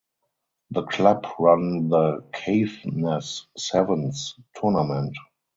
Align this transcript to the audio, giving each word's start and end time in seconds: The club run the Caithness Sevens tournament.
The 0.71 0.81
club 0.81 1.27
run 1.37 1.89
the 1.89 2.23
Caithness 2.33 3.45
Sevens 3.55 4.33
tournament. 4.55 5.15